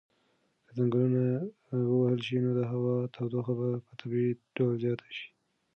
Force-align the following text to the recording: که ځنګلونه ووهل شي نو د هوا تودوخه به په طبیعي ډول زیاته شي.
که 0.65 0.71
ځنګلونه 0.77 1.23
ووهل 1.91 2.19
شي 2.25 2.37
نو 2.45 2.51
د 2.59 2.61
هوا 2.71 2.95
تودوخه 3.15 3.53
به 3.59 3.69
په 3.85 3.91
طبیعي 4.01 4.31
ډول 4.55 4.75
زیاته 4.83 5.09
شي. 5.17 5.27